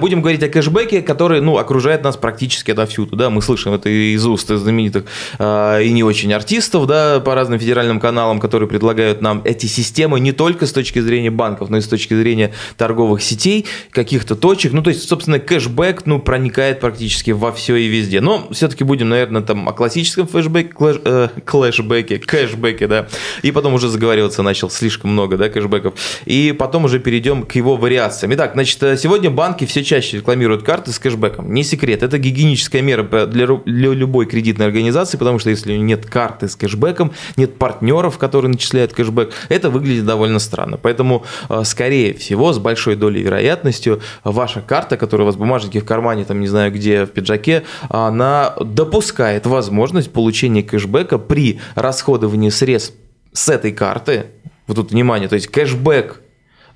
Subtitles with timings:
[0.00, 3.14] Будем говорить о кэшбэке, который ну, окружает нас практически отовсюду.
[3.14, 3.28] Да?
[3.28, 5.04] Мы слышим это из уст знаменитых
[5.38, 10.18] э, и не очень артистов да, по разным федеральным каналам, которые предлагают нам эти системы
[10.18, 14.72] не только с точки зрения банков, но и с точки зрения торговых сетей, каких-то точек.
[14.72, 18.22] Ну, то есть, собственно, кэшбэк ну, проникает практически во все и везде.
[18.22, 23.08] Но все-таки будем, наверное, там о классическом флешбэке, клэш, э, клэшбэке, кэшбэке, да.
[23.42, 25.92] И потом уже заговариваться начал слишком много да, кэшбэков.
[26.24, 28.32] И потом уже перейдем к его вариациям.
[28.32, 31.52] Итак, значит, сегодня банки все чаще рекламируют карты с кэшбэком.
[31.52, 36.48] Не секрет, это гигиеническая мера для, для любой кредитной организации, потому что если нет карты
[36.48, 40.76] с кэшбэком, нет партнеров, которые начисляют кэшбэк, это выглядит довольно странно.
[40.76, 45.80] Поэтому, э, скорее всего, с большой долей вероятностью, ваша карта, которая у вас в бумажнике
[45.80, 52.50] в кармане, там не знаю где, в пиджаке, она допускает возможность получения кэшбэка при расходовании
[52.50, 52.94] средств
[53.32, 54.26] с этой карты,
[54.66, 56.21] вот тут внимание, то есть кэшбэк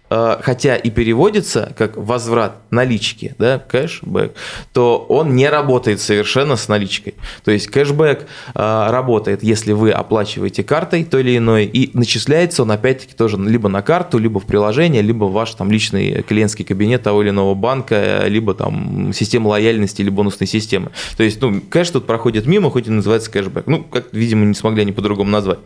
[0.08, 4.34] хотя и переводится как возврат налички, да, кэшбэк,
[4.72, 7.14] то он не работает совершенно с наличкой.
[7.44, 12.70] То есть кэшбэк э, работает, если вы оплачиваете картой той или иной, и начисляется он
[12.70, 17.02] опять-таки тоже либо на карту, либо в приложение, либо в ваш там личный клиентский кабинет
[17.02, 20.90] того или иного банка, либо там система лояльности или бонусной системы.
[21.16, 23.66] То есть, ну, кэш тут проходит мимо, хоть и называется кэшбэк.
[23.66, 25.58] Ну, как, видимо, не смогли они по-другому назвать.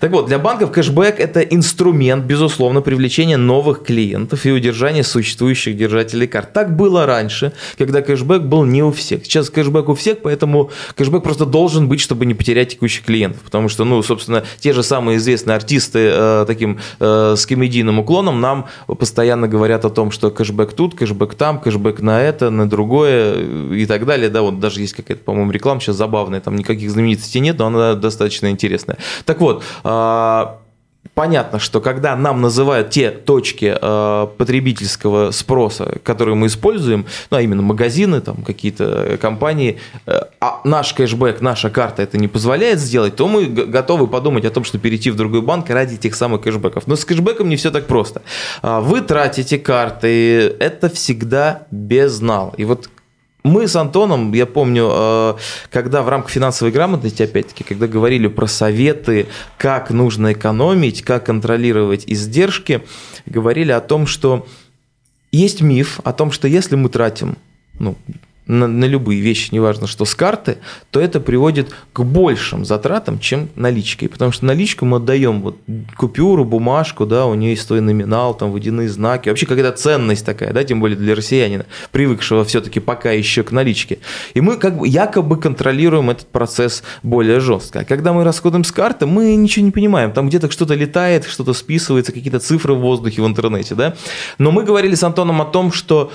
[0.00, 6.26] Так вот, для банков кэшбэк– это инструмент, безусловно, привлечения новых клиентов и удержания существующих держателей
[6.26, 6.52] карт.
[6.52, 9.24] Так было раньше, когда кэшбэк был не у всех.
[9.24, 13.42] Сейчас кэшбэк у всех, поэтому кэшбэк просто должен быть, чтобы не потерять текущих клиентов.
[13.42, 18.40] Потому что, ну, собственно, те же самые известные артисты э, таким э, с комедийным уклоном
[18.40, 23.72] нам постоянно говорят о том, что кэшбэк тут, кэшбэк там, кэшбэк на это, на другое
[23.72, 24.28] и так далее.
[24.28, 27.94] Да, вот даже есть какая-то, по-моему, реклама сейчас забавная, там никаких знаменитостей нет, но она
[27.94, 28.98] достаточно интересная.
[29.24, 30.46] Так вот, э,
[31.14, 37.42] понятно, что когда нам называют те точки э, потребительского спроса, которые мы используем, ну, а
[37.42, 43.16] именно магазины, там какие-то компании, э, а наш кэшбэк, наша карта это не позволяет сделать,
[43.16, 46.86] то мы готовы подумать о том, что перейти в другой банк ради этих самых кэшбэков.
[46.86, 48.22] Но с кэшбэком не все так просто.
[48.62, 52.54] А вы тратите карты, это всегда безнал.
[52.56, 52.88] И вот
[53.46, 55.34] мы с Антоном, я помню, э,
[55.70, 62.04] когда в рамках финансовой грамотности, опять-таки, когда говорили про советы, как нужно экономить, как контролировать
[62.06, 62.82] издержки,
[63.24, 64.46] говорили о том, что
[65.32, 67.36] есть миф о том, что если мы тратим
[67.78, 67.96] ну,
[68.46, 70.58] на, на любые вещи, неважно что, с карты,
[70.90, 74.08] то это приводит к большим затратам, чем наличкой.
[74.08, 75.56] Потому что наличку мы отдаем вот
[75.96, 79.28] купюру, бумажку, да, у нее есть свой номинал, там водяные знаки.
[79.28, 83.98] Вообще какая-то ценность такая, да, тем более для россиянина, привыкшего все-таки пока еще к наличке.
[84.34, 87.80] И мы как бы якобы контролируем этот процесс более жестко.
[87.80, 90.12] А когда мы расходуем с карты, мы ничего не понимаем.
[90.12, 93.96] Там где-то что-то летает, что-то списывается, какие-то цифры в воздухе в интернете, да.
[94.38, 96.12] Но мы говорили с Антоном о том, что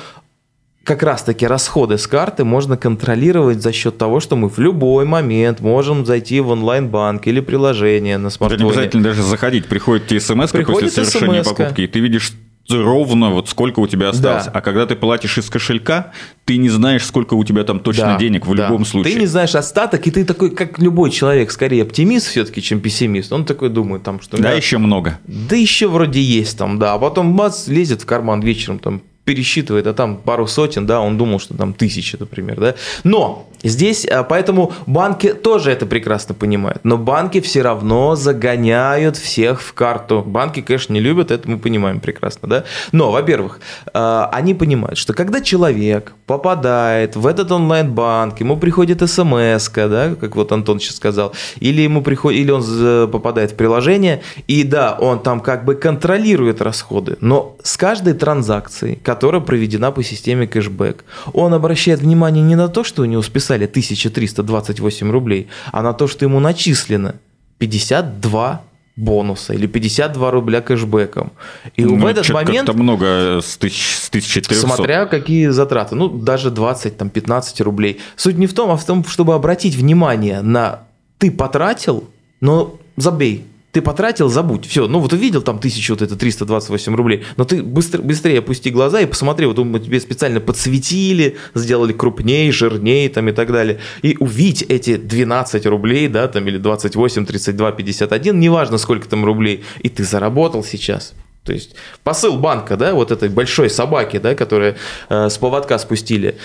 [0.84, 5.60] как раз-таки расходы с карты можно контролировать за счет того, что мы в любой момент
[5.62, 8.56] можем зайти в онлайн-банк или приложение на смартфоне.
[8.56, 9.68] Это не обязательно даже заходить.
[9.68, 12.34] Приходит тебе смс после совершения покупки, и ты видишь
[12.70, 14.46] ровно вот сколько у тебя осталось.
[14.46, 14.52] Да.
[14.52, 16.14] А когда ты платишь из кошелька,
[16.46, 18.68] ты не знаешь, сколько у тебя там точно да, денег в да.
[18.68, 19.14] любом случае.
[19.14, 23.34] Ты не знаешь остаток, и ты такой, как любой человек, скорее оптимист все-таки, чем пессимист.
[23.34, 24.38] Он такой думает, там, что...
[24.38, 25.20] Да, да, еще много.
[25.28, 26.94] Да еще вроде есть там, да.
[26.94, 31.18] А потом бац, лезет в карман вечером, там, пересчитывает, а там пару сотен, да, он
[31.18, 32.76] думал, что там тысячи, например, да.
[33.04, 39.62] Но здесь, а, поэтому банки тоже это прекрасно понимают, но банки все равно загоняют всех
[39.62, 40.24] в карту.
[40.26, 42.64] Банки, конечно, не любят, это мы понимаем прекрасно, да.
[42.92, 43.60] Но, во-первых,
[43.94, 50.36] а, они понимают, что когда человек попадает в этот онлайн-банк, ему приходит смс, да, как
[50.36, 55.20] вот Антон сейчас сказал, или ему приходит, или он попадает в приложение, и да, он
[55.20, 61.04] там как бы контролирует расходы, но с каждой транзакцией, которая проведена по системе кэшбэк.
[61.34, 66.08] Он обращает внимание не на то, что у него списали 1328 рублей, а на то,
[66.08, 67.16] что ему начислено
[67.60, 68.62] 52
[68.96, 71.32] бонуса или 52 рубля кэшбэком.
[71.76, 72.70] И ну, в этот момент...
[72.70, 74.68] Это много с, тысяч, с 1300.
[74.68, 75.96] Смотря какие затраты.
[75.96, 78.00] Ну, даже 20, там, 15 рублей.
[78.16, 80.82] Суть не в том, а в том, чтобы обратить внимание на
[81.18, 82.10] ты потратил,
[82.42, 84.66] но забей, ты потратил, забудь.
[84.66, 88.70] Все, ну вот увидел там тысячу, вот это 328 рублей, но ты быстро, быстрее опусти
[88.70, 93.80] глаза и посмотри, вот мы тебе специально подсветили, сделали крупнее, жирнее там и так далее.
[94.02, 99.64] И увидь эти 12 рублей, да, там или 28, 32, 51, неважно сколько там рублей,
[99.82, 101.14] и ты заработал сейчас.
[101.44, 104.78] То есть посыл банка, да, вот этой большой собаки, да, которая
[105.10, 106.38] э, с поводка спустили.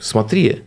[0.00, 0.62] Смотри,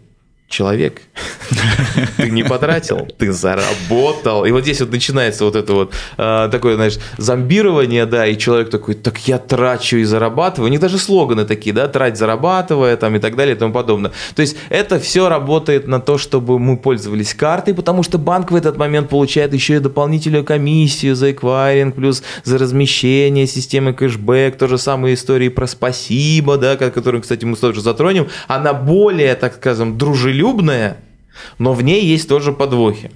[0.51, 1.01] человек,
[2.18, 4.45] ты не потратил, ты заработал.
[4.45, 8.69] И вот здесь вот начинается вот это вот э, такое, знаешь, зомбирование, да, и человек
[8.69, 10.69] такой, так я трачу и зарабатываю.
[10.69, 14.12] У них даже слоганы такие, да, трать, зарабатывая, там и так далее и тому подобное.
[14.36, 18.56] То есть это все работает на то, чтобы мы пользовались картой, потому что банк в
[18.56, 24.68] этот момент получает еще и дополнительную комиссию за эквайринг, плюс за размещение системы кэшбэк, то
[24.68, 29.98] же самое истории про спасибо, да, которую, кстати, мы тоже затронем, она более, так скажем,
[29.98, 30.97] дружелюбная дружелюбная,
[31.59, 33.11] но в ней есть тоже подвохи.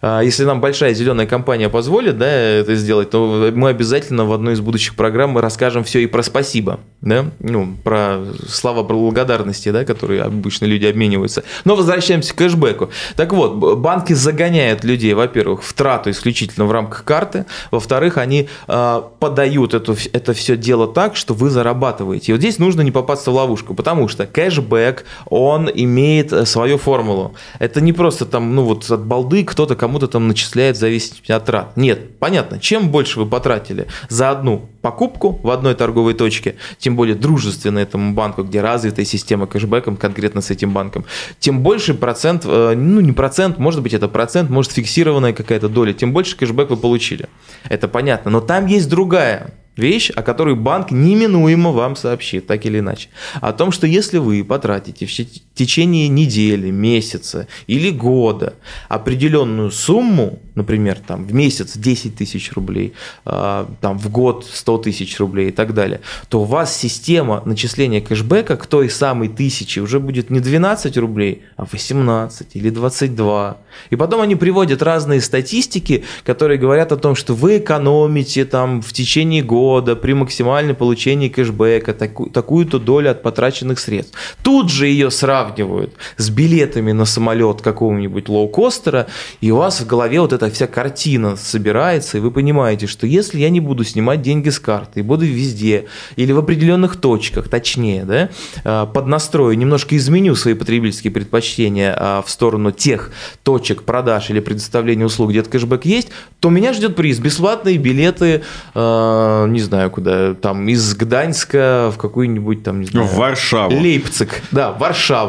[0.00, 4.54] А, если нам большая зеленая компания позволит да, это сделать, то мы обязательно в одной
[4.54, 7.26] из будущих программ расскажем все и про спасибо, да?
[7.40, 11.44] ну, про слова благодарности, да, которые обычно люди обмениваются.
[11.64, 12.90] Но возвращаемся к кэшбэку.
[13.16, 19.02] Так вот, банки загоняют людей, во-первых, в трату исключительно в рамках карты, во-вторых, они э,
[19.18, 22.32] подают это, это все дело так, что вы зарабатываете.
[22.32, 27.34] И вот здесь нужно не попасться в ловушку, потому что кэшбэк, он имеет свою формулу.
[27.58, 31.44] Это не просто там, ну вот от балды кто-то кому-то там начисляет в зависимости от
[31.44, 31.76] трат.
[31.76, 37.14] Нет, понятно, чем больше вы потратили за одну покупку в одной торговой точке, тем более
[37.14, 41.04] дружественно этому банку, где развитая система кэшбэком конкретно с этим банком,
[41.38, 45.92] тем больше процент, э, ну не процент, может быть это процент, может фиксированная какая-то доля,
[45.92, 47.28] тем больше кэшбэк вы получили.
[47.68, 48.30] Это понятно.
[48.30, 53.08] Но там есть другая вещь, о которой банк неминуемо вам сообщит, так или иначе.
[53.40, 55.12] О том, что если вы потратите в
[55.54, 58.54] течение недели, месяца или года
[58.88, 62.92] определенную сумму, например, там, в месяц 10 тысяч рублей,
[63.24, 68.00] а, там, в год 100 тысяч рублей и так далее, то у вас система начисления
[68.00, 73.56] кэшбэка к той самой тысячи уже будет не 12 рублей, а 18 или 22.
[73.90, 78.92] И потом они приводят разные статистики, которые говорят о том, что вы экономите там в
[78.92, 84.16] течение года при максимальном получении кэшбэка таку, такую-то долю от потраченных средств.
[84.42, 85.10] Тут же ее
[85.44, 89.06] сравнивают с билетами на самолет какого-нибудь лоукостера,
[89.40, 93.38] и у вас в голове вот эта вся картина собирается, и вы понимаете, что если
[93.38, 95.86] я не буду снимать деньги с карты, и буду везде,
[96.16, 98.30] или в определенных точках, точнее, да,
[98.64, 103.10] а, поднастрою, немножко изменю свои потребительские предпочтения а, в сторону тех
[103.42, 106.08] точек, продаж или предоставления услуг, где-то кэшбэк есть,
[106.40, 107.18] то меня ждет приз.
[107.18, 108.42] Бесплатные билеты,
[108.74, 113.06] э, не знаю куда, там из Гданьска в какую-нибудь там, не знаю.
[113.06, 113.74] В Варшаву.
[113.74, 114.78] Лейпциг, да, в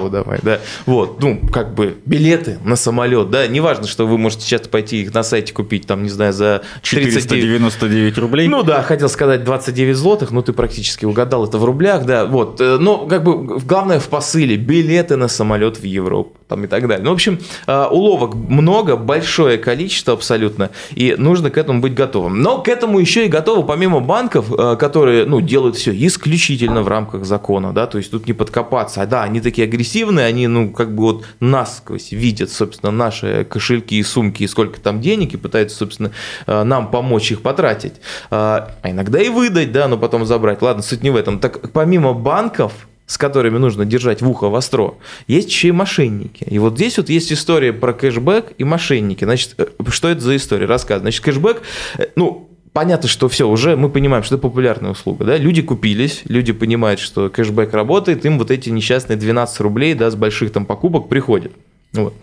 [0.05, 0.59] Варшаву давай, да.
[0.85, 5.13] Вот, ну, как бы билеты на самолет, да, неважно, что вы можете сейчас пойти их
[5.13, 8.47] на сайте купить, там, не знаю, за 499 рублей.
[8.47, 12.61] Ну да, хотел сказать 29 злотых, но ты практически угадал это в рублях, да, вот.
[12.61, 16.87] Э, но как бы главное в посыле билеты на самолет в Европу там и так
[16.87, 17.03] далее.
[17.03, 22.41] Ну, в общем, э, уловок много, большое количество абсолютно, и нужно к этому быть готовым.
[22.41, 26.87] Но к этому еще и готовы помимо банков, э, которые ну, делают все исключительно в
[26.87, 30.69] рамках закона, да, то есть тут не подкопаться, а да, они такие агрессивные, они ну
[30.69, 35.37] как бы вот насквозь видят, собственно, наши кошельки и сумки, и сколько там денег, и
[35.37, 36.11] пытаются, собственно,
[36.45, 37.95] э, нам помочь их потратить,
[38.29, 40.61] а иногда и выдать, да, но потом забрать.
[40.61, 41.39] Ладно, суть не в этом.
[41.39, 42.73] Так помимо банков,
[43.07, 44.95] с которыми нужно держать в ухо востро,
[45.27, 46.43] есть еще и мошенники.
[46.43, 49.23] И вот здесь вот есть история про кэшбэк и мошенники.
[49.23, 50.65] Значит, э, что это за история?
[50.65, 51.01] Рассказ.
[51.01, 51.61] Значит, кэшбэк,
[51.97, 56.23] э, ну, понятно, что все, уже мы понимаем, что это популярная услуга, да, люди купились,
[56.27, 60.65] люди понимают, что кэшбэк работает, им вот эти несчастные 12 рублей, да, с больших там
[60.65, 61.51] покупок приходят.
[61.93, 62.13] Вот.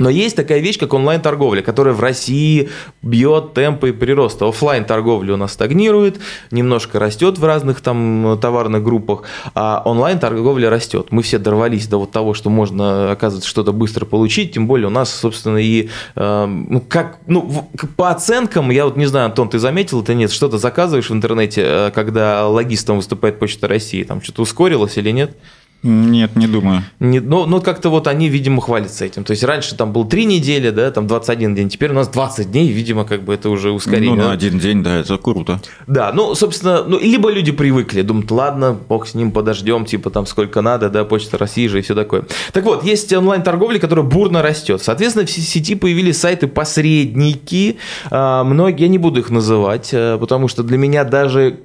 [0.00, 2.70] Но есть такая вещь, как онлайн-торговля, которая в России
[3.02, 4.48] бьет темпы прироста.
[4.48, 11.08] Офлайн торговля у нас стагнирует, немножко растет в разных там товарных группах, а онлайн-торговля растет.
[11.10, 14.90] Мы все дорвались до вот того, что можно, оказывается, что-то быстро получить, тем более у
[14.90, 19.58] нас, собственно, и э, ну, как, ну, по оценкам, я вот не знаю, Антон, ты
[19.58, 24.40] заметил это нет, что-то заказываешь в интернете, э, когда логистом выступает Почта России, там что-то
[24.42, 25.36] ускорилось или нет?
[25.82, 26.82] Нет, не думаю.
[26.98, 29.24] Не, но, но как-то вот они, видимо, хвалятся этим.
[29.24, 32.50] То есть раньше там было 3 недели, да, там 21 день, теперь у нас 20
[32.50, 34.14] дней, видимо, как бы это уже ускорение.
[34.14, 35.60] Ну, на один день, да, это круто.
[35.86, 40.26] Да, ну, собственно, ну, либо люди привыкли, думают, ладно, бог с ним, подождем, типа там
[40.26, 42.24] сколько надо, да, Почта России же и все такое.
[42.52, 44.82] Так вот, есть онлайн-торговля, которая бурно растет.
[44.82, 47.78] Соответственно, в сети появились сайты-посредники,
[48.10, 51.60] а, многие, я не буду их называть, а, потому что для меня даже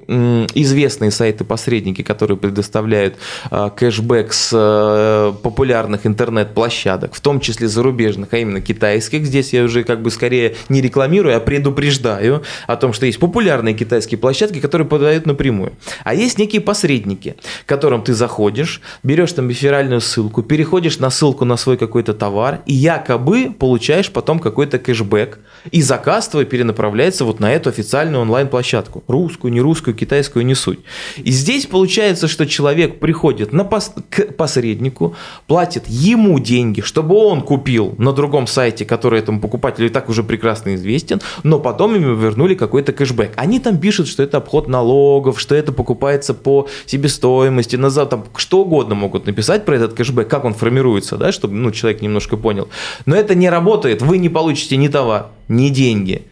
[0.54, 3.16] известные сайты-посредники, которые предоставляют
[3.50, 3.70] а,
[4.06, 9.26] кэшбэк, с э, популярных интернет-площадок, в том числе зарубежных, а именно китайских.
[9.26, 13.74] Здесь я уже как бы скорее не рекламирую, а предупреждаю о том, что есть популярные
[13.74, 15.72] китайские площадки, которые подают напрямую.
[16.04, 21.44] А есть некие посредники, к которым ты заходишь, берешь там реферальную ссылку, переходишь на ссылку
[21.44, 25.38] на свой какой-то товар и якобы получаешь потом какой-то кэшбэк,
[25.72, 29.04] и заказ твой перенаправляется вот на эту официальную онлайн-площадку.
[29.08, 30.80] Русскую, не русскую, китайскую, не суть.
[31.16, 35.14] И здесь получается, что человек приходит на пост к посреднику,
[35.46, 40.22] платит ему деньги, чтобы он купил на другом сайте, который этому покупателю и так уже
[40.22, 43.32] прекрасно известен, но потом ему вернули какой-то кэшбэк.
[43.36, 48.60] Они там пишут, что это обход налогов, что это покупается по себестоимости, назад, там что
[48.60, 52.68] угодно могут написать про этот кэшбэк, как он формируется, да, чтобы ну, человек немножко понял.
[53.06, 56.26] Но это не работает, вы не получите ни товар, ни деньги.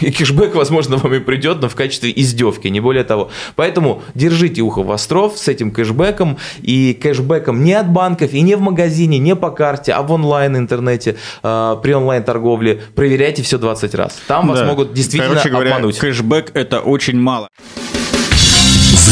[0.00, 3.30] И кэшбэк, возможно, вам и придет, но в качестве издевки, не более того.
[3.56, 6.38] Поэтому держите ухо в остров с этим кэшбэком.
[6.62, 11.16] И кэшбэком не от банков, и не в магазине, не по карте, а в онлайн-интернете,
[11.42, 12.82] э, при онлайн-торговле.
[12.94, 14.18] Проверяйте все 20 раз.
[14.26, 14.54] Там да.
[14.54, 15.98] вас могут действительно Короче говоря, обмануть.
[15.98, 17.48] кэшбэк– это очень мало.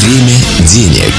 [0.05, 1.13] Время денег.